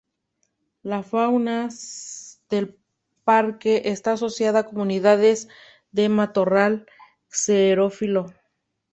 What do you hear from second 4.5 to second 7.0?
a comunidades de matorral